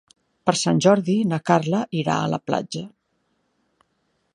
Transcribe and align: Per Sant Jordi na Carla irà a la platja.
Per 0.49 0.53
Sant 0.61 0.79
Jordi 0.85 1.17
na 1.33 1.39
Carla 1.51 1.83
irà 2.03 2.17
a 2.23 2.33
la 2.35 2.43
platja. 2.49 2.85